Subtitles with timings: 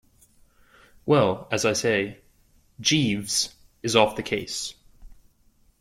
[1.05, 2.21] Well, as I say,
[2.79, 3.53] Jeeves
[3.83, 4.73] is off the case.